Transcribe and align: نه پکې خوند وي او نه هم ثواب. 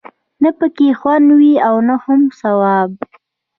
نه 0.43 0.49
پکې 0.57 0.87
خوند 0.99 1.27
وي 1.39 1.53
او 1.67 1.75
نه 1.87 1.95
هم 2.03 2.21
ثواب. 2.39 2.91